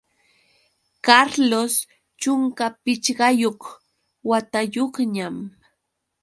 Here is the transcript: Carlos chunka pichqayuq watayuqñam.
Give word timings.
Carlos 1.05 1.73
chunka 2.21 2.65
pichqayuq 2.83 3.61
watayuqñam. 4.29 5.35